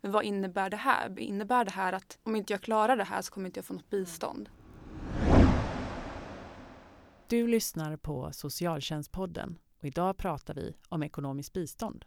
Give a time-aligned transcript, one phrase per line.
[0.00, 1.18] Men vad innebär det här?
[1.18, 3.74] Innebär det här att om inte jag klarar det här så kommer inte jag få
[3.74, 4.48] något bistånd?
[7.26, 12.04] Du lyssnar på Socialtjänstpodden och idag pratar vi om ekonomiskt bistånd.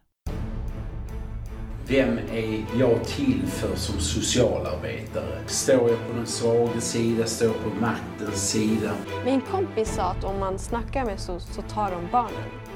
[1.87, 5.47] Vem är jag till för som socialarbetare?
[5.47, 7.25] Står jag på den svaga sida?
[7.25, 8.95] Står jag på maktens sida?
[9.25, 12.62] Min kompis sa att om man snackar med SOS så tar de barnen.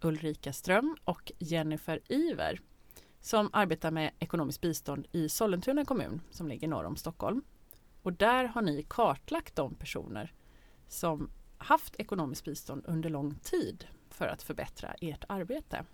[0.00, 2.60] Ulrika Ström och Jennifer Iver
[3.20, 7.42] som arbetar med ekonomiskt bistånd i Sollentuna kommun som ligger norr om Stockholm.
[8.02, 10.32] Och där har ni kartlagt de personer
[10.88, 15.84] som haft ekonomiskt bistånd under lång tid för att förbättra ert arbete.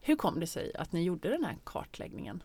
[0.00, 2.42] Hur kom det sig att ni gjorde den här kartläggningen?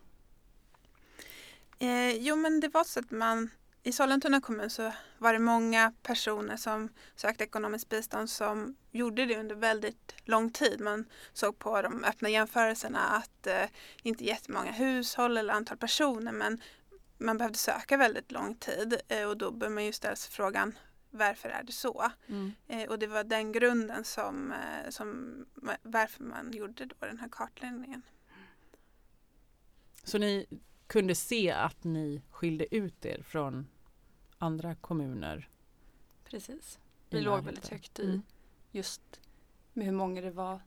[1.78, 3.50] Eh, jo men det var så att man
[3.82, 9.36] i Sollentuna kommun så var det många personer som sökte ekonomiskt bistånd som gjorde det
[9.36, 10.80] under väldigt lång tid.
[10.80, 13.64] Man såg på de öppna jämförelserna att eh,
[14.02, 16.60] inte jättemånga hushåll eller antal personer men
[17.18, 20.74] man behövde söka väldigt lång tid eh, och då bör man ju ställa sig frågan
[21.10, 22.12] varför är det så?
[22.26, 22.52] Mm.
[22.68, 25.36] Eh, och det var den grunden som, eh, som
[25.82, 28.02] varför man gjorde då den här kartläggningen.
[30.04, 30.46] Så ni
[30.90, 33.66] kunde se att ni skilde ut er från
[34.38, 35.48] andra kommuner?
[36.24, 36.78] Precis.
[37.10, 38.22] Vi låg väldigt högt i mm.
[38.70, 39.20] just
[39.72, 40.60] med hur många det var,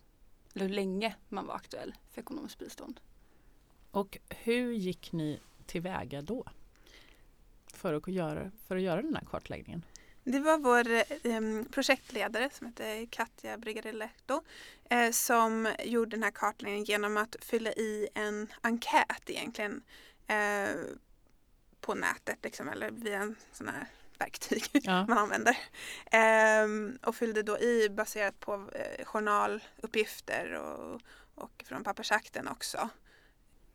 [0.53, 2.99] eller hur länge man var aktuell för ekonomiskt bistånd.
[3.91, 6.45] Och hur gick ni tillväga då?
[7.67, 9.85] För att göra, för att göra den här kartläggningen?
[10.23, 10.91] Det var vår
[11.27, 14.41] eh, projektledare som heter Katja Brigadelletto
[14.89, 19.83] eh, som gjorde den här kartläggningen genom att fylla i en enkät egentligen
[20.27, 20.75] eh,
[21.81, 23.87] på nätet liksom, eller via en sån här
[24.19, 25.05] verktyg ja.
[25.07, 25.57] man använder.
[26.11, 31.01] Eh, och fyllde då i baserat på eh, journaluppgifter och,
[31.35, 32.89] och från pappersakten också.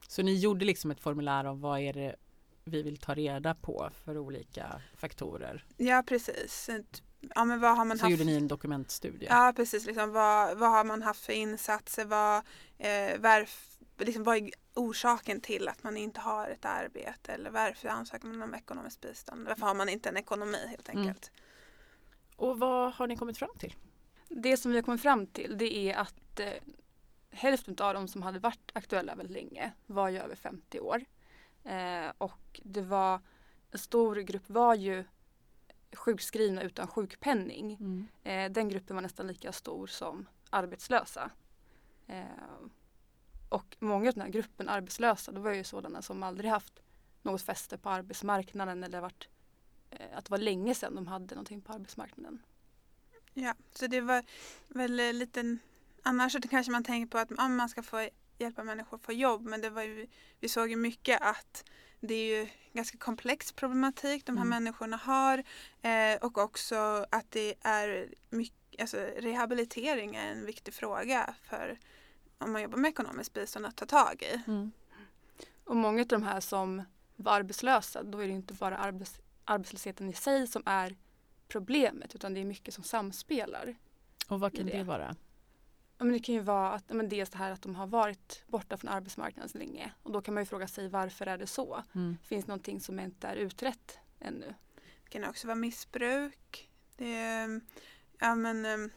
[0.08, 2.16] Så ni gjorde liksom ett formulär om vad är det
[2.64, 5.64] vi vill ta reda på för olika faktorer?
[5.76, 6.70] Ja precis.
[7.20, 8.10] Ja, men vad har man så haft?
[8.10, 9.26] gjorde ni en dokumentstudie?
[9.30, 9.86] Ja precis.
[9.86, 12.04] Liksom, vad, vad har man haft för insatser?
[12.04, 12.36] Vad,
[12.78, 17.32] eh, varf, liksom, vad är orsaken till att man inte har ett arbete?
[17.32, 19.48] Eller varför ansöker man om ekonomiskt bistånd?
[19.48, 21.00] Varför har man inte en ekonomi helt mm.
[21.00, 21.30] enkelt?
[21.34, 21.44] Mm.
[22.36, 23.74] Och vad har ni kommit fram till?
[24.28, 26.52] Det som vi har kommit fram till det är att eh,
[27.30, 31.04] hälften av de som hade varit aktuella väldigt länge var ju över 50 år.
[31.64, 33.20] Eh, och det var
[33.70, 35.04] en stor grupp var ju
[35.92, 37.76] sjukskrivna utan sjukpenning.
[37.80, 38.08] Mm.
[38.22, 41.30] Eh, den gruppen var nästan lika stor som arbetslösa.
[43.48, 46.80] Och många av den här gruppen arbetslösa, det var ju sådana som aldrig haft
[47.22, 49.28] något fäste på arbetsmarknaden eller varit,
[49.90, 52.42] eh, att det var länge sedan de hade någonting på arbetsmarknaden.
[53.34, 54.24] Ja, så det var
[54.68, 55.58] väl lite
[56.02, 59.12] annars så kanske man tänker på att ja, man ska få hjälpa människor att få
[59.12, 60.06] jobb men det var ju,
[60.40, 61.64] vi såg ju mycket att
[62.00, 64.64] det är ju ganska komplex problematik de här mm.
[64.64, 65.44] människorna har
[65.82, 71.78] eh, och också att det är mycket, alltså rehabilitering är en viktig fråga för
[72.38, 74.50] om man jobbar med ekonomiskt bistånd att ta tag i.
[74.50, 74.72] Mm.
[75.64, 76.82] Och många av de här som
[77.16, 80.96] var arbetslösa, då är det inte bara arbets, arbetslösheten i sig som är
[81.48, 83.76] problemet utan det är mycket som samspelar.
[84.28, 84.72] Och vad kan det.
[84.72, 85.16] det vara?
[85.98, 88.42] Ja, men det kan ju vara att, men dels det här att de har varit
[88.46, 89.92] borta från arbetsmarknaden så länge.
[90.02, 91.82] Och då kan man ju fråga sig varför är det så?
[91.94, 92.16] Mm.
[92.22, 94.54] Finns det någonting som inte är utrett ännu?
[95.04, 96.70] Det kan också vara missbruk.
[96.96, 97.60] Det är,
[98.18, 98.90] ja, men, um,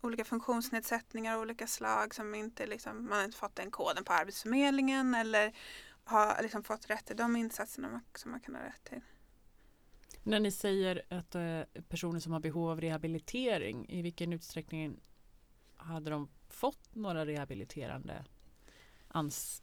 [0.00, 5.14] olika funktionsnedsättningar av olika slag som inte liksom, man inte fått den koden på Arbetsförmedlingen
[5.14, 5.52] eller
[6.04, 9.00] har liksom fått rätt till de insatserna som man kan ha rätt till.
[10.22, 15.00] När ni säger att äh, personer som har behov av rehabilitering, i vilken utsträckning
[15.76, 18.24] hade de fått några rehabiliterande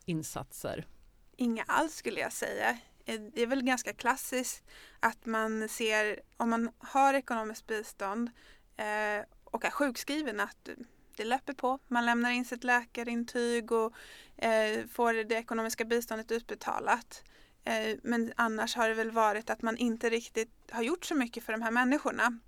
[0.06, 0.88] insatser?
[1.36, 2.80] Inga alls skulle jag säga.
[3.06, 4.64] Eh, det är väl ganska klassiskt
[5.00, 8.32] att man ser om man har ekonomiskt bistånd
[8.78, 10.70] eh, och är sjukskriven att
[11.16, 11.80] det löper på.
[11.88, 13.94] Man lämnar in sitt läkarintyg och
[14.38, 17.24] eh, får det ekonomiska biståndet utbetalat.
[17.64, 21.44] Eh, men annars har det väl varit att man inte riktigt har gjort så mycket
[21.44, 22.40] för de här människorna.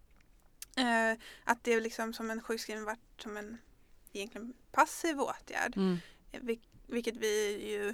[0.78, 3.58] Eh, att det är liksom som en sjukskriven varit som en
[4.14, 5.78] egentligen passiv åtgärd.
[5.78, 5.98] Mm.
[6.32, 6.60] Vil
[6.90, 7.94] vilket vi ju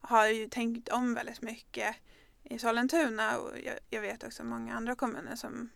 [0.00, 1.96] har ju tänkt om väldigt mycket
[2.44, 5.70] i Sollentuna och jag, jag vet också många andra kommuner som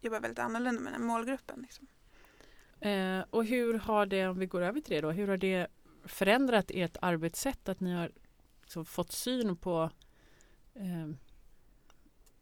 [0.00, 1.60] jobbar väldigt annorlunda med den här målgruppen.
[1.62, 1.86] Liksom.
[2.80, 5.66] Eh, och hur har det, om vi går över till det då, hur har det
[6.04, 8.12] förändrat ert arbetssätt att ni har
[8.60, 9.90] liksom fått syn på
[10.74, 11.08] eh,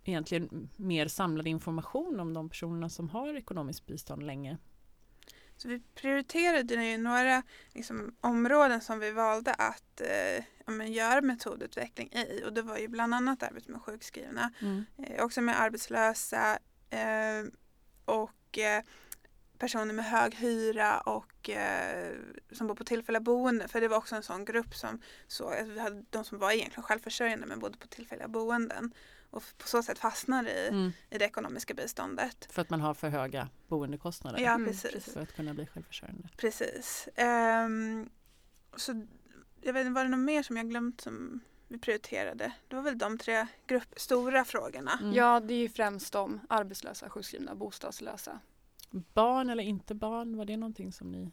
[0.04, 4.58] egentligen mer samlad information om de personerna som har ekonomiskt bistånd länge?
[5.56, 7.42] Så vi prioriterade ju några
[7.74, 12.88] liksom, områden som vi valde att eh, ja, göra metodutveckling i och det var ju
[12.88, 14.84] bland annat arbete med sjukskrivna, Mm.
[14.98, 16.58] eh, också med arbetslösa
[18.04, 18.82] och eh,
[19.58, 22.14] personer med hög hyra och eh,
[22.52, 23.68] som bor på tillfälliga boenden.
[23.68, 26.52] För det var också en sån grupp som såg att vi hade de som var
[26.52, 28.94] egentligen självförsörjande men bodde på tillfälliga boenden
[29.30, 30.92] och på så sätt fastnade i, Mm.
[31.10, 32.48] i det ekonomiska biståndet.
[32.52, 35.04] För att man har för höga boendekostnader Ja, Mm, precis.
[35.12, 36.28] för att kunna bli självförsörjande.
[36.36, 37.08] Precis.
[37.14, 38.08] Ehm,
[38.76, 39.06] så
[39.62, 42.52] jag vet inte, var det något mer som jag glömt som vi prioriterade?
[42.68, 44.98] Det var väl de tre grupp, stora frågorna.
[45.00, 45.14] Mm.
[45.14, 48.40] Ja, det är ju främst de arbetslösa, sjukskrivna, bostadslösa.
[48.90, 51.30] Barn eller inte barn, var det någonting som ni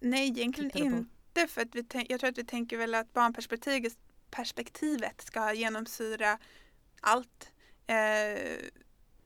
[0.00, 1.48] Nej, egentligen inte.
[1.48, 3.98] För att vi jag tror att vi tänker väl att barnperspektivet
[4.30, 6.38] perspektivet ska genomsyra
[7.00, 7.52] allt.
[7.86, 8.58] Eh,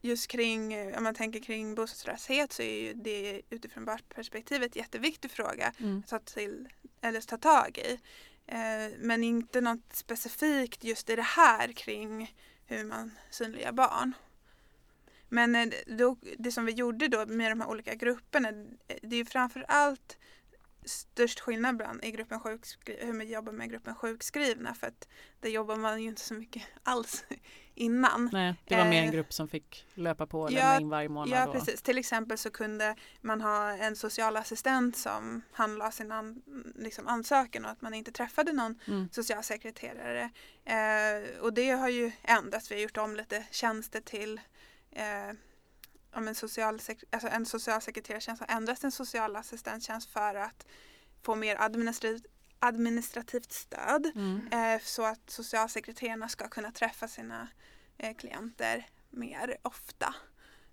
[0.00, 4.82] just kring, eh, om man tänker kring bostadslöshet så är ju det utifrån barnperspektivet en
[4.82, 5.72] jätteviktig fråga.
[5.78, 6.02] Mm.
[6.02, 6.68] ta till
[7.00, 8.00] eller ta tag i.
[8.46, 12.34] Eh, men inte något specifikt just i det här kring
[12.66, 14.12] hur man synliggör barn.
[15.28, 19.16] Men eh, då, det som vi gjorde då med de här olika grupperna, eh, det
[19.16, 20.18] är ju framförallt
[20.84, 22.40] störst skillnad bland i gruppen
[22.86, 25.08] hur man jobbar med gruppen sjukskrivna för att
[25.40, 27.24] där jobbar man ju inte så mycket alls
[27.74, 28.30] innan.
[28.32, 30.88] Nej, det var mer en Eh, grupp som fick löpa på och ja, lämna in
[30.88, 31.28] varje månad.
[31.38, 36.42] Ja och, precis, till exempel så kunde man ha en socialassistent som handlade sin an,
[36.76, 39.08] liksom ansökan och att man inte träffade någon Mm.
[39.12, 40.30] socialsekreterare.
[40.64, 44.40] Eh, och det har ju ändrats, vi har gjort om lite tjänster till
[44.90, 45.36] eh,
[46.14, 50.66] om en, socialsek- alltså en socialsekreterartjänst har ändrats till en socialassistenttjänst för att
[51.22, 52.26] få mer administrativt,
[52.62, 54.48] administrativt stöd Mm.
[54.52, 57.48] eh, så att socialsekreterarna ska kunna träffa sina
[57.98, 60.14] eh, klienter mer ofta.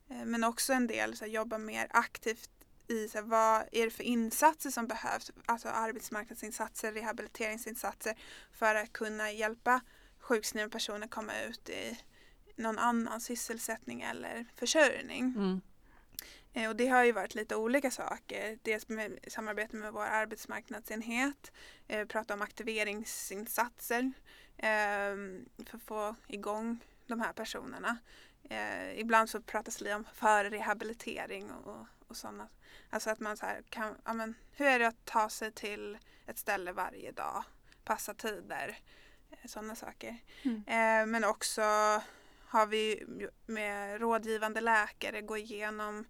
[0.10, 2.50] Eh, men också en del så här, jobba mer aktivt
[2.88, 8.18] i så här, vad är det för insatser som behövs, alltså arbetsmarknadsinsatser, rehabiliteringsinsatser
[8.52, 9.82] för att kunna hjälpa
[10.20, 12.00] sjukskrivna personer komma ut i
[12.56, 15.24] någon annan sysselsättning eller försörjning.
[15.24, 15.62] Mm.
[16.54, 18.60] Eh, Och det har ju varit lite olika saker.
[18.62, 21.52] Dels med samarbete med vår arbetsmarknadsenhet,
[21.88, 24.12] eh, prata om aktiveringsinsatser
[24.58, 25.16] eh,
[25.66, 27.98] för att få igång de här personerna.
[28.50, 32.48] Eh, ibland så pratas det om förrehabilitering och, och sådana.
[32.90, 35.98] Alltså att man så här kan, ja men hur är det att ta sig till
[36.26, 37.44] ett ställe varje dag,
[37.84, 38.78] passa tider,
[39.46, 40.18] sådana saker.
[40.44, 41.12] Mm.
[41.12, 41.62] Men också
[42.46, 43.06] har vi
[43.46, 46.06] med rådgivande läkare gå igenom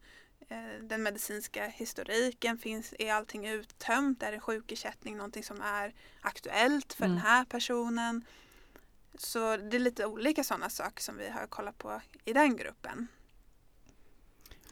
[0.81, 2.57] den medicinska historiken.
[2.57, 4.23] Finns, är allting uttömt?
[4.23, 7.15] Är det sjukersättning någonting som är aktuellt för Mm.
[7.15, 8.25] den här personen?
[9.17, 13.07] Så det är lite olika sådana saker som vi har kollat på i den gruppen.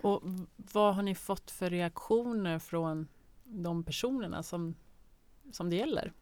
[0.01, 0.23] Och
[0.55, 3.07] vad har ni fått för reaktioner från
[3.43, 4.75] de personerna som,
[5.51, 6.13] som det gäller?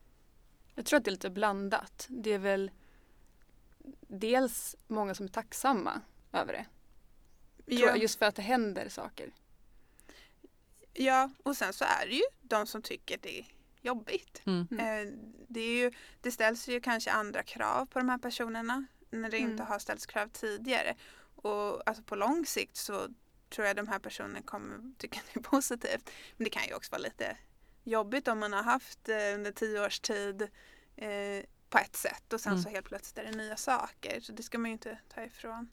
[0.76, 2.06] Jag tror att det är lite blandat.
[2.10, 2.72] Det är väl
[4.08, 6.66] dels många som är tacksamma över det.
[7.78, 9.34] Tror jag, just för att det händer saker.
[10.96, 13.46] Ja, och sen så är det ju de som tycker det är
[13.82, 14.42] jobbigt.
[14.46, 14.68] Mm.
[14.72, 15.08] Mm.
[15.08, 15.14] Eh,
[15.48, 19.38] det, är ju, det ställs ju kanske andra krav på de här personerna när det
[19.38, 19.68] inte Mm.
[19.68, 20.96] har ställts krav tidigare.
[21.36, 23.08] Och alltså på lång sikt så
[23.50, 26.10] tror jag de här personerna kommer tycka det är positivt.
[26.38, 27.38] Men det kan ju också vara lite
[27.84, 30.42] jobbigt om man har haft eh, under tio års tid
[30.96, 32.64] eh, på ett sätt och sen Mm.
[32.64, 34.20] så helt plötsligt är det nya saker.
[34.22, 35.72] Så det ska man ju inte ta ifrån.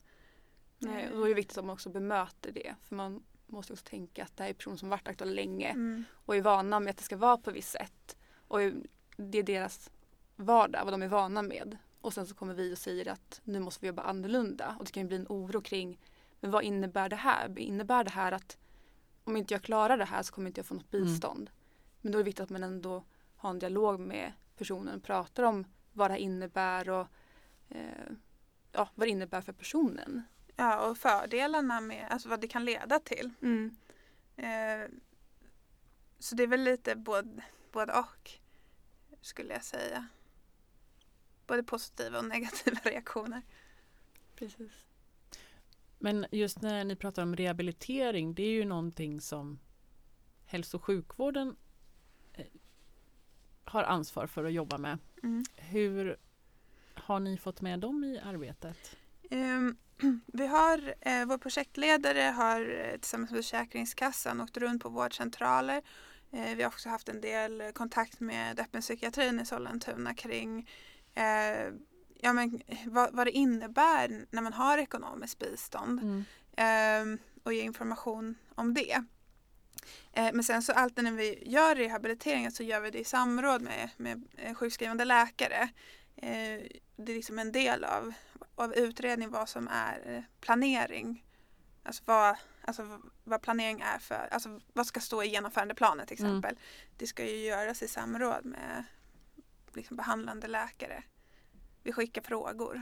[0.79, 2.75] Nej, och då är det viktigt att man också bemöter det.
[2.87, 3.23] För man
[3.53, 6.03] måste också tänka att det här är personer som varit aktuella länge Mm.
[6.13, 8.17] och är vana med att det ska vara på ett visst sätt.
[8.47, 8.59] Och
[9.17, 9.91] det är deras
[10.35, 11.77] vardag, vad de är vana med.
[12.01, 14.75] Och sen så kommer vi och säger att nu måste vi jobba annorlunda.
[14.79, 15.99] Och det kan ju bli en oro kring
[16.39, 17.59] men vad innebär det här?
[17.59, 18.57] Innebär det här att
[19.23, 21.05] om inte jag klarar det här så kommer inte jag få något Mm.
[21.05, 21.49] bistånd?
[22.01, 23.03] Men då är det viktigt att man ändå
[23.35, 27.07] har en dialog med personen och pratar om vad det här innebär och
[27.69, 28.11] eh,
[28.71, 30.21] ja, vad det innebär för personen.
[30.55, 33.31] Ja, och fördelarna med, alltså vad det kan leda till.
[33.41, 33.75] Mm.
[34.35, 34.89] Eh,
[36.19, 38.31] så det är väl lite både, både och
[39.21, 40.07] skulle jag säga.
[41.47, 43.41] Både positiva och negativa reaktioner.
[44.35, 44.71] Precis.
[45.99, 49.59] Men just när ni pratar om rehabilitering, det är ju någonting som
[50.45, 51.55] hälso och sjukvården
[52.33, 52.45] eh,
[53.63, 54.97] har ansvar för att jobba med.
[55.23, 55.43] Mm.
[55.55, 56.17] Hur
[56.93, 58.97] har ni fått med dem i arbetet?
[59.29, 59.77] Ehm,
[60.33, 65.81] vi har, eh, vår projektledare har eh, tillsammans med Försäkringskassan åkt runt på vårdcentraler.
[66.31, 70.69] Eh, vi har också haft en del kontakt med öppenpsykiatrin i Sollentuna kring
[71.15, 71.73] eh,
[72.19, 76.23] ja, men, vad, vad det innebär när man har ekonomiskt bistånd Mm.
[76.57, 79.03] ehm, och ge information om det.
[80.13, 83.89] Men sen så alltid när vi gör rehabiliteringen så gör vi det i samråd med,
[83.97, 84.23] med
[84.55, 85.69] sjukskrivande läkare.
[86.95, 88.13] Det är liksom en del av,
[88.55, 91.25] av utredning vad som är eh, planering.
[91.83, 96.31] Alltså vad, alltså vad planering är för, alltså vad ska stå i genomförandeplanen till Mm.
[96.31, 96.59] exempel.
[96.97, 98.83] Det ska ju göras i samråd med
[99.73, 101.03] liksom behandlande läkare.
[101.83, 102.81] Vi skickar frågor.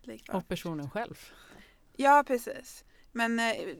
[0.00, 0.36] likvart.
[0.36, 1.30] Och personen själv?
[1.96, 2.84] Ja, precis.
[3.12, 3.76] Men eh,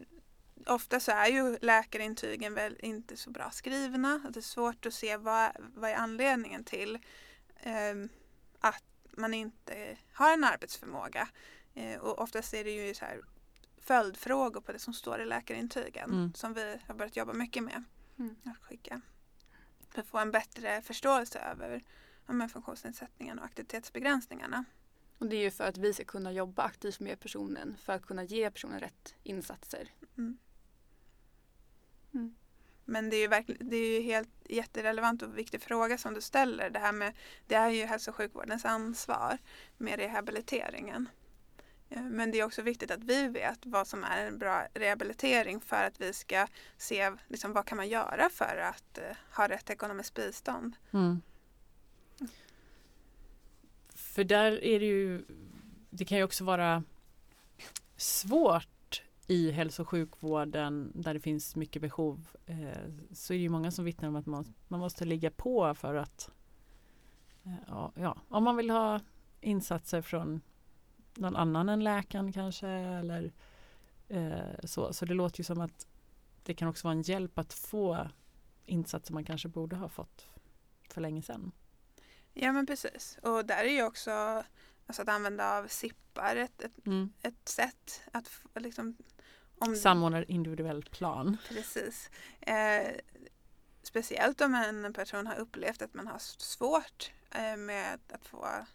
[0.67, 4.19] ofta så är ju läkarintygen väl inte så bra skrivna.
[4.31, 6.99] Det är svårt att se vad, vad är anledningen till
[7.61, 7.95] eh,
[8.61, 8.85] att
[9.17, 11.29] man inte har en arbetsförmåga.
[11.75, 13.21] Eh, och oftast är det ju så här
[13.79, 16.35] följdfrågor på det som står i läkarintygen Mm.
[16.35, 17.85] som vi har börjat jobba mycket med
[18.19, 18.37] Mm.
[18.45, 19.01] att skicka.
[19.91, 21.83] För att få en bättre förståelse över
[22.27, 24.65] ja, funktionsnedsättningen och aktivitetsbegränsningarna.
[25.19, 28.07] Och det är ju för att vi ska kunna jobba aktivt med personen för att
[28.07, 29.89] kunna ge personen rätt insatser.
[30.19, 30.39] Mm.
[32.15, 32.35] Mm.
[32.85, 36.21] Men det är ju verkligen, det är ju helt jätterelevant och viktig fråga som du
[36.21, 36.71] ställer.
[36.71, 37.13] Det här med,
[37.47, 39.39] det är ju hälso och sjukvårdens ansvar
[39.77, 41.09] med rehabiliteringen.
[41.91, 45.61] Eh, men det är också viktigt att vi vet vad som är en bra rehabilitering
[45.61, 49.71] för att vi ska se liksom, vad kan man göra för att eh, ha rätt
[49.71, 50.77] ekonomiskt bistånd.
[50.93, 51.23] Mm.
[53.95, 55.25] För där är det ju,
[55.91, 56.85] det kan ju också vara
[57.97, 58.69] svårt
[59.27, 62.29] i hälso och sjukvården där det finns mycket behov.
[62.47, 65.75] Eh, så är det ju många som vittnar om att man, man måste ligga på
[65.75, 66.31] för att
[67.45, 69.01] eh, ja, om man vill ha
[69.41, 70.41] insatser från
[71.15, 73.33] någon annan än läkaren kanske eller
[74.09, 74.93] eh, så.
[74.93, 75.87] Så det låter ju som att
[76.43, 78.09] det kan också vara en hjälp att få
[78.67, 80.29] insatser man kanske borde ha fått
[80.91, 81.53] för länge sedan.
[82.33, 83.19] Ja men precis.
[83.23, 84.45] Och där är ju också
[84.87, 87.13] alltså att använda av SIPPar ett, ett, Mm.
[87.23, 88.97] ett sätt att liksom
[89.59, 91.37] om Samordnad individuell plan.
[91.49, 92.11] Precis.
[92.41, 92.95] Eh,
[93.83, 98.67] speciellt om en person har upplevt att man har svårt eh, med att få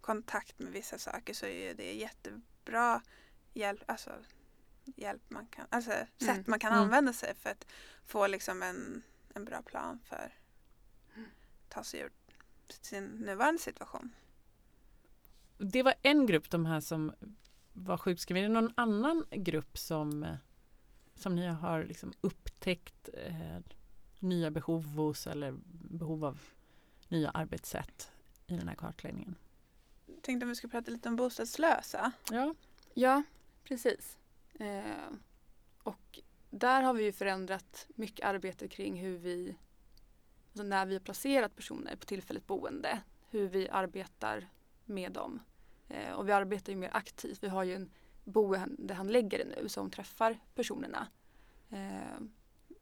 [0.00, 3.02] kontakt med vissa saker så är det jättebra
[3.54, 4.10] hjälp, alltså,
[4.84, 6.82] hjälp man kan, alltså, sätt man kan Mm.
[6.84, 7.66] använda sig för att
[8.06, 9.02] få liksom en,
[9.34, 10.16] en bra plan för
[11.14, 11.20] att
[11.68, 12.10] ta sig ur
[12.80, 14.14] sin nuvarande situation.
[15.72, 17.12] Det var en grupp, de här som
[17.72, 18.40] var sjukskrivna.
[18.40, 20.36] Är det någon annan grupp som, eh,
[21.14, 23.58] som ni har liksom upptäckt eh,
[24.18, 25.54] nya behov hos eller
[25.90, 26.40] behov av
[27.08, 28.12] nya arbetssätt
[28.46, 29.34] i den här kartläggningen?
[30.22, 32.12] Tänkte om vi skulle prata lite om bostadslösa.
[32.30, 32.54] Ja,
[32.94, 33.22] Ja,
[33.64, 34.18] precis.
[34.54, 35.12] Eh,
[35.82, 39.56] och där har vi ju förändrat mycket arbete kring hur vi,
[40.48, 44.48] alltså när vi har placerat personer på tillfälligt boende, hur vi arbetar
[44.84, 45.40] med dem.
[45.94, 47.42] Eh, och vi arbetar ju mer aktivt.
[47.42, 47.90] Vi har ju en
[48.24, 51.06] boendehandläggare nu som träffar personerna.
[51.70, 52.20] Eh,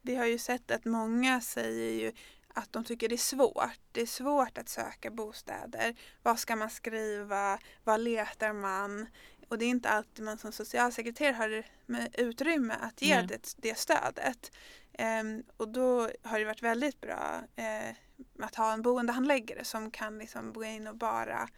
[0.05, 2.13] Vi har ju sett att många säger ju
[2.55, 3.79] att de tycker det är svårt.
[3.93, 5.95] Det är svårt att söka bostäder.
[6.23, 7.59] Vad ska man skriva?
[7.85, 9.07] Vad letar man?
[9.49, 13.27] Och det är inte alltid man som socialsekreterare har med utrymme att ge Nej.
[13.27, 14.53] det, det stödet.
[14.93, 17.97] Ehm, och då har det varit väldigt bra eh,
[18.39, 21.49] att ha en boendehandläggare som kan liksom gå in och bara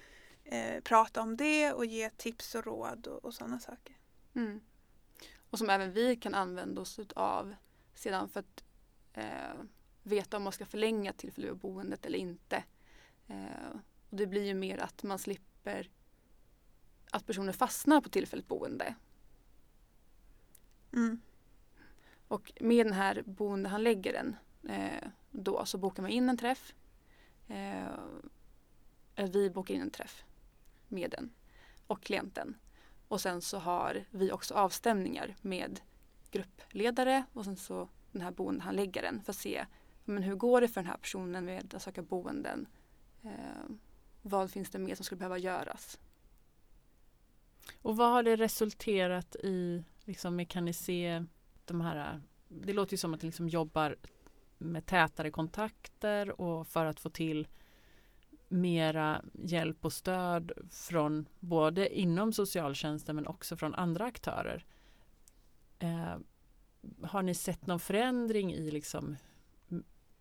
[0.45, 3.97] eh, prata om det och ge tips och råd och, och sådana saker.
[4.35, 4.61] Mm.
[5.51, 7.55] Och som även vi kan använda oss av
[7.95, 8.65] sedan för att
[9.13, 9.55] eh,
[10.03, 12.65] veta om man ska förlänga tillfälliga boendet eller inte.
[13.27, 13.69] Eh,
[14.11, 15.91] och det blir ju mer att man slipper
[17.11, 18.95] att personer fastnar på tillfälligt boende.
[20.93, 21.21] Mm.
[22.29, 24.37] Och med den här boendehandläggaren
[24.69, 26.75] eh, då så bokar man in en träff.
[27.49, 27.99] Eh,
[29.15, 30.25] eller vi bokar in en träff
[30.89, 31.31] med den
[31.87, 32.57] och klienten.
[33.09, 35.81] Och sen så har vi också avstämningar med
[36.31, 39.67] gruppledare och sen så den här boendehandläggaren för att se
[40.05, 42.67] men hur går det för den här personen med att söka boenden.
[43.23, 43.75] Eh,
[44.23, 45.99] vad finns det mer som skulle behöva göras?
[47.83, 51.25] och vad har det resulterat i liksom se
[51.65, 53.97] de här det låter ju som att ni liksom jobbar
[54.59, 57.49] med tätare kontakter och för att få till
[58.55, 64.65] mera hjälp och stöd från både inom socialtjänsten men också från andra aktörer.
[65.79, 66.17] Eh,
[67.03, 69.17] har ni sett någon förändring i liksom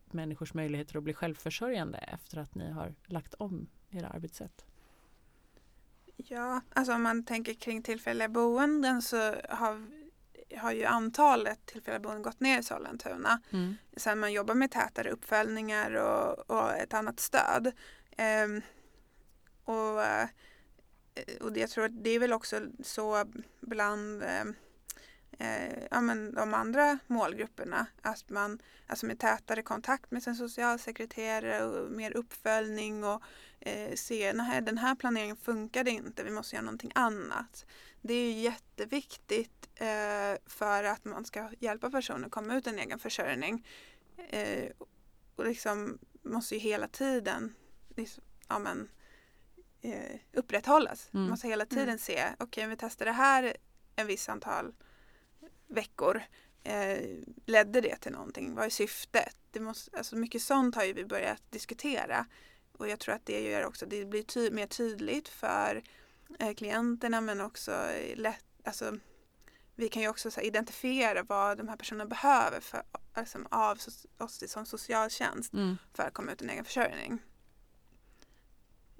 [0.05, 4.65] människors möjligheter att bli självförsörjande efter att ni har lagt om era arbetssätt?
[6.15, 9.17] Ja, alltså om man tänker kring tillfälliga boenden så
[9.49, 9.85] har,
[10.57, 13.41] har ju antalet tillfälliga boenden gått ner i Sollentuna.
[13.51, 13.75] Mm.
[13.97, 17.71] Sen man jobbar med tätare uppföljningar och, och ett annat stöd.
[18.17, 18.61] Um,
[19.63, 20.27] och, eh,
[21.41, 23.25] och det, jag tror att det är väl också så
[23.61, 24.55] bland um,
[25.39, 27.85] eh, ja, men de andra målgrupperna.
[28.01, 33.21] Att man alltså med tätare kontakt med sin socialsekreterare och mer uppföljning och
[33.59, 37.65] eh, se nej den här planeringen funkade inte, vi måste göra någonting annat.
[38.01, 42.79] Det är jätteviktigt eh, för att man ska hjälpa personer att komma ut i en
[42.79, 43.67] egen försörjning.
[44.29, 44.71] Eh,
[45.35, 47.55] och liksom måste ju hela tiden
[48.47, 48.89] ja, men,
[49.81, 51.09] eh, upprätthållas.
[51.13, 51.21] Mm.
[51.23, 51.97] Man måste hela tiden Mm.
[51.97, 53.57] se, okej okay, vi testar det här
[53.95, 54.73] en viss antal
[55.67, 56.21] veckor.
[56.63, 56.97] Eh,
[57.45, 58.55] ledde det till någonting?
[58.55, 59.35] Vad är syftet?
[59.51, 62.25] Det måste, alltså mycket sånt har ju vi börjat diskutera.
[62.77, 65.83] Och jag tror att det gör också det blir ty mer tydligt för
[66.39, 68.97] eh, klienterna men också eh, lätt, alltså,
[69.75, 72.83] vi kan ju också så här, identifiera vad de här personerna behöver för,
[73.13, 73.77] alltså, av
[74.17, 75.77] oss som socialtjänst Mm.
[75.93, 77.19] för att komma ut i en egen försörjning.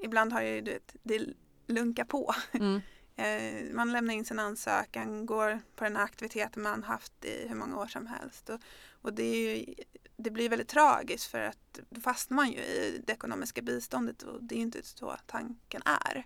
[0.03, 1.25] Ibland har ju du vet, det
[1.67, 2.35] lunkar på.
[2.51, 2.81] Mm.
[3.15, 7.55] Eh, man lämnar in sin ansökan, går på den här aktiviteten man haft i hur
[7.55, 8.49] många år som helst.
[8.49, 8.59] Och,
[9.01, 9.73] och det, ju,
[10.15, 14.43] det blir väldigt tragiskt för att då fastnar man ju i det ekonomiska biståndet och
[14.43, 16.25] det är inte så tanken är.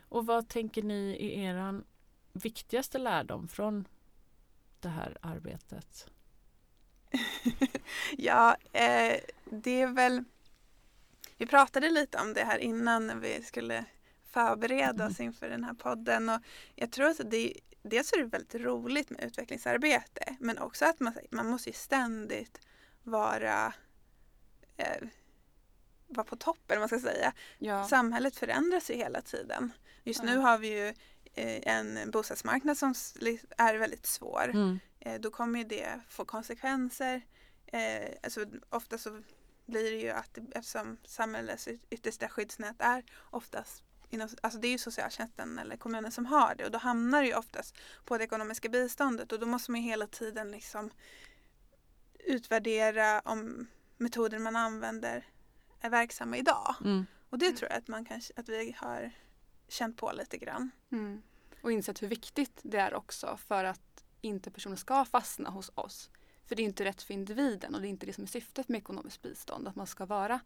[0.00, 1.82] Och vad tänker ni är er
[2.32, 3.88] viktigaste lärdom från
[4.80, 6.06] det här arbetet?
[8.16, 10.24] ja, eh, det är väl...
[11.38, 13.84] Vi pratade lite om det här innan när vi skulle
[14.30, 16.28] förbereda oss inför den här podden.
[16.28, 16.40] Och
[16.74, 17.52] jag tror att det,
[17.82, 22.60] dels är det väldigt roligt med utvecklingsarbete men också att man, man måste ju ständigt
[23.02, 23.72] vara,
[24.76, 25.08] eh,
[26.06, 27.32] vara på toppen, man ska säga.
[27.58, 27.88] Ja.
[27.88, 29.72] Samhället förändras ju hela tiden.
[30.04, 30.40] Just nu Ja.
[30.40, 30.88] har vi ju
[31.34, 32.94] eh, en bostadsmarknad som
[33.56, 34.50] är väldigt svår.
[34.50, 34.78] Mm.
[35.00, 37.22] Eh, då kommer ju det få konsekvenser.
[37.66, 39.22] Eh, alltså, ofta så
[39.68, 44.72] blir det ju att eftersom samhällets yt- yttersta skyddsnät är oftast inom, alltså det är
[44.72, 48.24] ju socialtjänsten eller kommunen som har det och då hamnar det ju oftast på det
[48.24, 50.90] ekonomiska biståndet och då måste man ju hela tiden liksom
[52.18, 55.26] utvärdera om metoder man använder
[55.80, 56.74] är verksamma idag.
[56.84, 57.06] Mm.
[57.30, 59.10] Och det tror jag att, man kan, att vi har
[59.68, 60.70] känt på lite grann.
[60.92, 61.22] Mm.
[61.62, 66.10] Och insett hur viktigt det är också för att inte personer ska fastna hos oss.
[66.48, 68.68] För det är inte rätt för individen och det är inte det som är syftet
[68.68, 69.68] med ekonomiskt bistånd.
[69.68, 70.40] Att man ska vara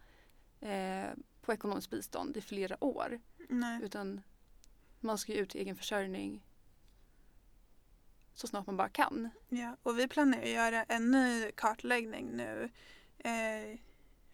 [0.61, 1.11] eh,
[1.43, 3.21] på ekonomiskt bistånd i flera år.
[3.49, 3.81] Nej.
[3.83, 4.21] Utan
[5.01, 6.43] man ska ju ut i egen försörjning
[8.35, 9.31] så snart man bara kan.
[9.49, 12.71] Ja, och vi planerar att göra en ny kartläggning nu
[13.19, 13.79] eh,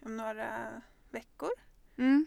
[0.05, 1.49] om några veckor.
[1.97, 2.25] Mm.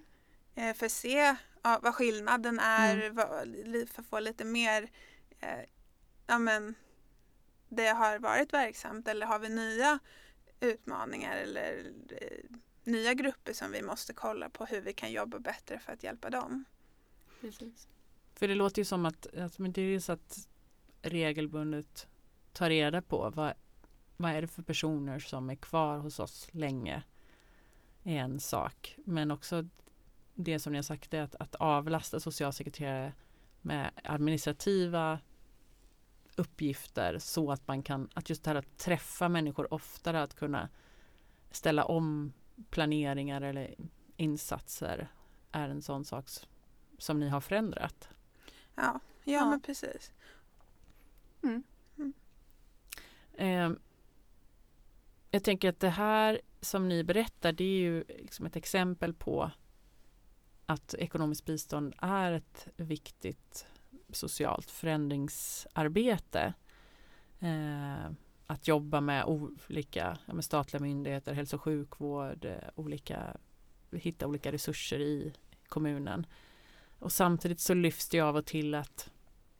[0.55, 3.15] Eh, för att se ja, vad skillnaden är, Mm.
[3.15, 3.29] vad,
[3.89, 4.91] för att få lite mer,
[5.41, 5.65] eh,
[6.27, 6.75] ja men
[7.77, 9.99] det har varit verksamt eller har vi nya
[10.61, 15.79] utmaningar eller eh, nya grupper som vi måste kolla på hur vi kan jobba bättre
[15.79, 16.65] för att hjälpa dem.
[17.41, 17.89] Precis.
[18.35, 20.49] För det låter ju som att, att men det är så att
[21.03, 22.09] regelbundet
[22.53, 23.55] ta reda på vad,
[24.17, 27.03] vad är det för personer som är kvar hos oss länge
[28.03, 28.97] är en sak.
[29.05, 29.69] Men också
[30.35, 33.13] det som ni har sagt är att, att avlasta socialsekreterare
[33.61, 35.19] med administrativa
[36.37, 40.69] uppgifter så att man kan, att just det här att träffa människor oftare, att kunna
[41.51, 42.33] ställa om
[42.71, 43.75] planeringar eller
[44.17, 45.09] insatser
[45.53, 46.27] är en sån sak
[46.99, 48.09] som ni har förändrat.
[48.75, 49.45] Ja, ja, Ja.
[49.51, 50.13] men precis.
[53.35, 53.71] Eh,
[55.31, 59.51] jag tänker att det här som ni berättar det är ju liksom ett exempel på
[60.67, 63.67] att ekonomiskt bistånd är ett viktigt
[64.17, 66.55] socialt förändringsarbete.
[67.41, 68.11] Eh,
[68.47, 73.37] att jobba med olika ja, med statliga myndigheter, hälso och sjukvård, eh, olika,
[73.93, 75.33] hitta olika resurser i
[75.69, 76.27] kommunen.
[76.99, 79.11] Och samtidigt så lyfts det av och till att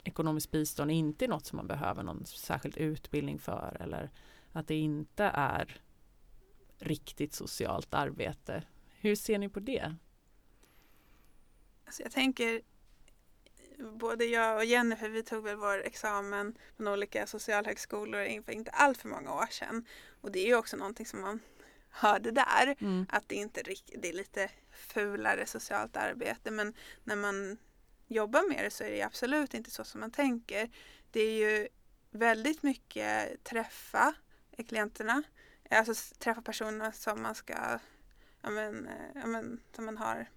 [0.03, 4.09] ekonomiskt bistånd inte är något som man behöver någon särskild utbildning för eller
[4.51, 5.81] att det inte är
[6.79, 8.63] riktigt socialt arbete.
[8.89, 9.95] Hur ser ni på det?
[11.85, 12.61] Alltså jag tänker,
[13.91, 18.97] både jag och Jennifer, vi tog väl vår examen från olika socialhögskolor för inte allt
[18.97, 19.85] för många år sedan.
[20.21, 21.39] Och det är ju också någonting som man
[21.89, 23.05] hörde där, Mm.
[23.09, 23.63] att det inte
[24.01, 26.51] det är lite fulare socialt arbete.
[26.51, 27.57] Men när man
[28.07, 30.69] jobbar med det så är det absolut inte så som man tänker.
[31.11, 31.67] Det är ju
[32.11, 34.13] väldigt mycket träffa
[34.67, 35.23] klienterna,
[35.69, 37.79] alltså träffa personer som man ska,
[38.41, 40.29] ja men, eh, ja men, som man har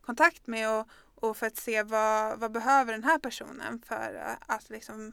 [0.00, 0.88] kontakt med och,
[1.20, 5.12] och för att se vad, vad behöver den här personen för att liksom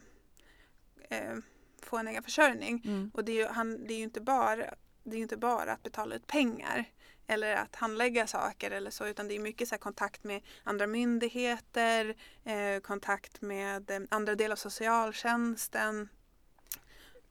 [1.10, 1.36] eh,
[1.82, 2.82] få en egen försörjning.
[2.84, 3.10] Mm.
[3.14, 4.74] Och det är ju, han, det är ju inte bara
[5.10, 6.84] det är inte bara att betala ut pengar
[7.26, 10.86] eller att handlägga saker eller så utan det är mycket så här kontakt med andra
[10.86, 16.08] myndigheter, eh, kontakt med eh, andra delar av socialtjänsten.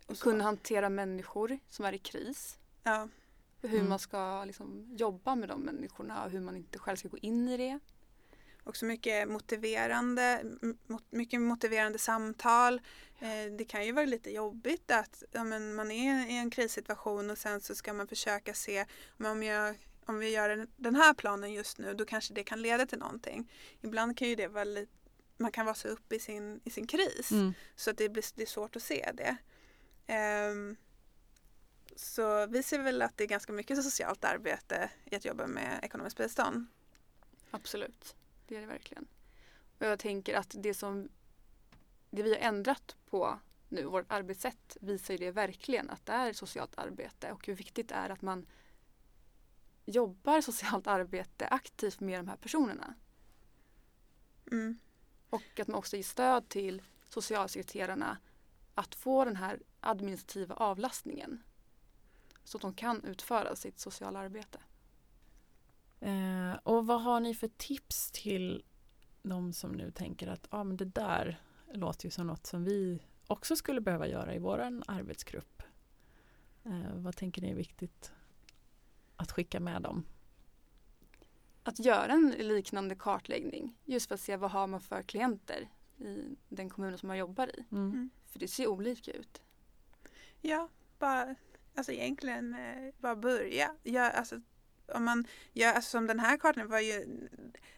[0.06, 0.20] Och.
[0.20, 2.60] Kunna hantera människor som är i kris.
[2.84, 3.08] Ja,
[3.62, 3.90] Hur Mm.
[3.90, 7.48] man ska liksom jobba med de människorna och hur man inte själv ska gå in
[7.48, 7.80] i det.
[8.67, 10.43] Också mycket motiverande,
[11.10, 12.82] mycket motiverande samtal.
[13.19, 17.30] Eh, det kan ju vara lite jobbigt att ja, men man är i en krissituation
[17.30, 18.86] och sen så ska man försöka se
[19.19, 19.75] om, jag,
[20.06, 23.51] om vi gör den- här planen just nu då kanske det kan leda till någonting.
[23.82, 24.91] Ibland kan ju det vara lite,
[25.38, 27.53] man kan vara så uppe i sin, i sin kris Mm.
[27.75, 29.38] så att det blir det är svårt att se det.
[30.08, 30.75] Ehm,
[31.95, 35.80] så vi ser väl att det är ganska mycket socialt arbete i att jobba med
[35.84, 36.65] ekonomiskt bistånd.
[37.51, 38.15] Absolut,
[38.47, 39.07] det är det verkligen.
[39.79, 41.10] Och jag tänker att det som
[42.10, 46.33] det vi har ändrat på nu, vårt arbetssätt, visar ju det verkligen att det är
[46.33, 48.45] socialt arbete och hur viktigt det är att man
[49.86, 52.93] jobbar socialt arbete aktivt med de här personerna.
[54.51, 54.79] Mm.
[55.29, 58.17] Och att man också ger stöd till socialsekreterarna
[58.75, 61.43] att få den här administrativa avlastningen.
[62.43, 64.60] Så att de kan utföra sitt sociala arbete.
[65.99, 68.63] Eh, och vad har ni för tips till
[69.23, 71.41] de som nu tänker att ah, men det där
[71.73, 75.63] låter ju som något som vi också skulle behöva göra i vår arbetsgrupp.
[76.63, 78.12] Eh, vad tänker ni är viktigt
[79.15, 80.05] att skicka med dem?
[81.63, 86.36] Att göra en liknande kartläggning just för att se vad har man för klienter i
[86.49, 87.65] den kommunen som man jobbar i.
[87.71, 88.10] Mm.
[88.25, 89.41] För det ser olika ut.
[90.41, 91.36] Ja, bara,
[91.75, 93.75] alltså egentligen eh, bara börja.
[93.83, 94.41] Ja, alltså,
[94.93, 97.06] om man gör, alltså som den här kartan var ju,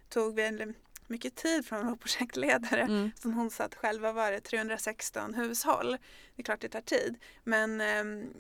[0.10, 2.82] tog väldigt mycket tid från vår projektledare.
[2.82, 3.12] Mm.
[3.15, 5.98] Som hon sa att själva var det 316 hushåll.
[6.36, 7.17] Det är klart det tar tid.
[7.43, 8.34] Men ehm,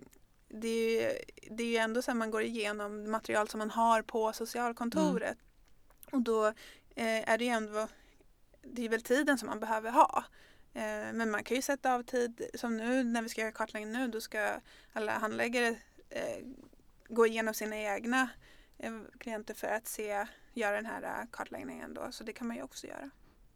[0.47, 1.13] det, är ju,
[1.49, 5.37] det är ju ändå så att man går igenom material som man har på socialkontoret.
[6.11, 6.47] Och då
[6.95, 7.87] eh, är det ju ändå,
[8.61, 10.23] det är väl tiden som man behöver ha.
[10.73, 13.93] Eh, men man kan ju sätta av tid, som nu när vi ska göra kartläggning
[13.93, 14.61] nu, då ska
[14.93, 15.67] alla handläggare
[16.09, 16.45] eh,
[17.07, 18.29] gå igenom sina egna
[19.19, 22.07] klienter för att se, göra den här eh, kartläggningen då.
[22.11, 23.09] Så det kan man ju också göra.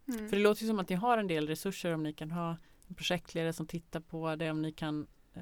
[0.07, 0.29] Mm.
[0.29, 2.57] För det låter ju som att ni har en del resurser om ni kan ha
[2.87, 5.41] en projektledare som tittar på det, om ni kan eh,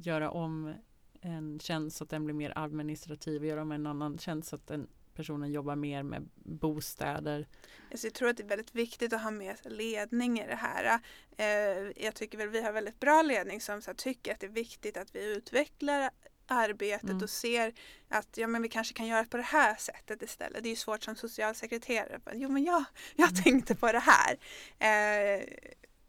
[0.00, 0.74] göra om
[1.20, 4.56] en tjänst så att den blir mer administrativ och göra om en annan tjänst så
[4.56, 7.48] att den personen jobbar mer med bostäder.
[7.90, 11.00] Alltså jag tror att det är väldigt viktigt att ha med ledning i det här.
[11.36, 14.50] Eh, jag tycker väl vi har väldigt bra ledning som så tycker att det är
[14.50, 16.10] viktigt att vi utvecklar
[16.48, 17.22] arbetet Mm.
[17.22, 17.72] och ser
[18.08, 20.62] att ja, men vi kanske kan göra på det här sättet istället.
[20.62, 22.20] Det är ju svårt som socialsekreterare.
[22.32, 22.84] Jo men jag,
[23.16, 24.38] jag tänkte på det här.
[24.78, 25.44] Eh,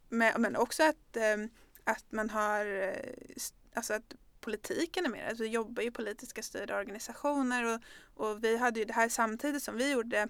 [0.08, 1.36] men, men också att, eh,
[1.84, 3.12] att man har eh,
[3.74, 5.28] alltså att politiken är med.
[5.28, 7.80] Alltså, vi jobbar ju politiska styrda organisationer och,
[8.24, 10.28] och vi hade ju det här samtidigt som vi gjorde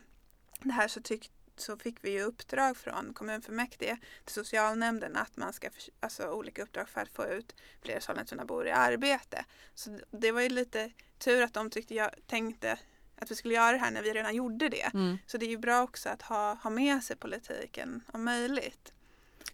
[0.62, 5.52] det här så, tyck, så fick vi ju uppdrag från kommunfullmäktige till socialnämnden att man
[5.52, 5.68] ska,
[6.00, 9.44] alltså olika uppdrag för att få ut fler Sollentunabor i arbete.
[9.74, 12.78] Så det- var ju lite tur att de tyckte jag tänkte
[13.16, 14.82] att vi skulle göra det här när vi redan gjorde det.
[14.94, 15.18] Mm.
[15.26, 18.92] Så det är ju bra också att ha, ha med sig politiken om möjligt.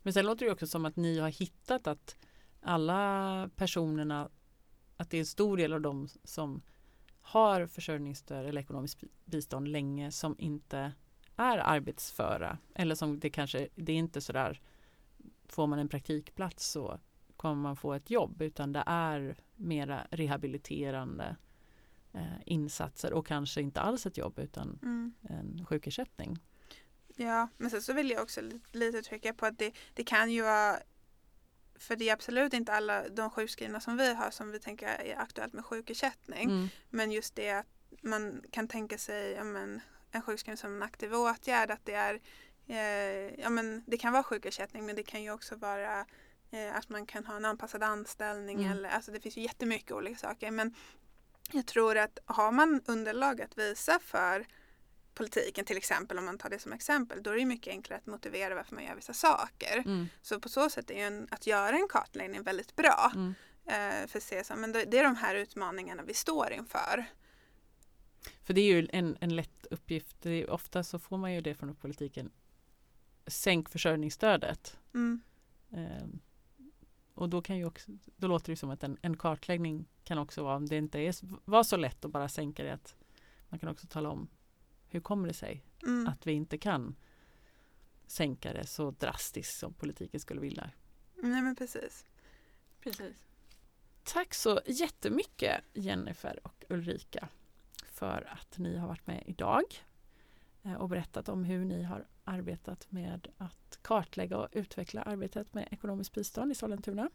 [0.02, 2.16] Men sen låter det ju också som att ni har hittat att
[2.62, 4.30] alla personerna,
[4.96, 6.62] att det är en stor del av dem som
[7.20, 10.92] har försörjningsstöd eller ekonomiskt bi- bistånd länge som inte
[11.36, 12.58] är arbetsföra.
[12.74, 14.60] Eller som det kanske, det är inte sådär,
[15.48, 17.00] får man en praktikplats så
[17.36, 21.36] kommer man få ett jobb utan det är mera rehabiliterande
[22.12, 25.14] eh, insatser och kanske inte alls ett jobb utan Mm.
[25.22, 26.38] en sjukersättning.
[27.16, 30.32] Ja, men sen så vill jag också lite, lite trycka på att det, det kan
[30.32, 30.78] ju vara
[31.78, 35.16] för det är absolut inte alla de sjukskrivna som vi har som vi tänker är
[35.18, 36.50] aktuellt med sjukersättning.
[36.50, 36.68] Mm.
[36.90, 37.66] Men just det att
[38.02, 39.80] man kan tänka sig ja, men,
[40.16, 41.70] en sjukskrivning som en aktiv åtgärd.
[41.70, 42.20] Att det, är,
[42.66, 46.06] eh, ja, men, det kan vara sjukersättning men det kan ju också vara
[46.50, 48.58] eh, att man kan ha en anpassad anställning.
[48.58, 48.72] Mm.
[48.72, 50.50] Eller, alltså, det finns ju jättemycket olika saker.
[50.50, 50.74] Men
[51.52, 54.46] jag tror att har man underlag att visa för
[55.14, 58.06] politiken till exempel om man tar det som exempel då är det mycket enklare att
[58.06, 59.76] motivera varför man gör vissa saker.
[59.76, 60.08] Mm.
[60.22, 63.12] Så på så sätt är ju en, att göra en kartläggning väldigt bra.
[63.14, 63.34] Mm.
[63.66, 67.06] Eh, för att se så, men det, det är de här utmaningarna vi står inför.
[68.42, 70.16] För det är ju en, en lätt uppgift.
[70.22, 72.30] Det är, ofta så får man ju det från politiken.
[73.26, 74.78] Sänk försörjningsstödet.
[74.94, 75.20] Mm.
[75.70, 76.20] Ehm,
[77.14, 80.42] och då, kan ju också, då låter det som att en, en kartläggning kan också
[80.42, 82.96] vara, om det inte är, var så lätt att bara sänka det, att
[83.48, 84.28] man kan också tala om
[84.88, 86.06] hur kommer det sig Mm.
[86.06, 86.94] att vi inte kan
[88.06, 90.70] sänka det så drastiskt som politiken skulle vilja?
[91.14, 92.06] Nej men precis.
[92.80, 93.14] Precis.
[94.02, 97.28] Tack så jättemycket Jennifer och Ulrika
[97.96, 99.64] för att ni har varit med idag
[100.62, 105.68] eh, och berättat om hur ni har arbetat med att kartlägga och utveckla arbetet med
[105.70, 107.10] ekonomiskt bistånd i Sollentuna.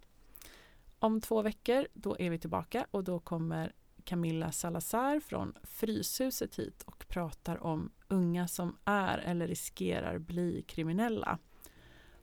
[1.00, 6.84] Om två veckor då är vi tillbaka och då kommer Camilla Salazar från Fryshuset hit
[6.86, 11.38] och pratar om unga som är eller riskerar bli kriminella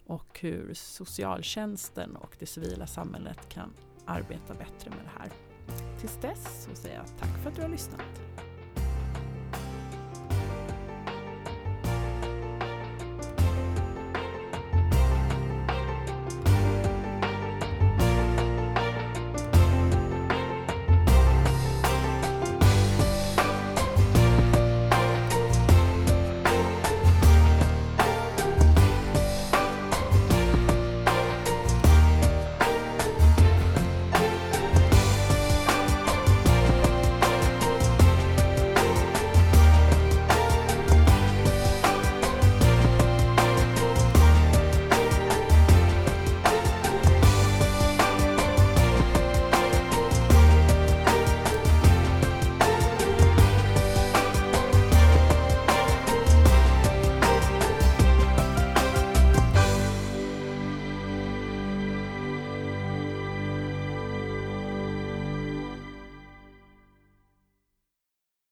[0.06, 3.72] och hur socialtjänsten och det civila samhället kan
[4.04, 5.32] arbeta bättre med det här.
[6.00, 8.47] Tills dess så säger jag tack för att du har lyssnat.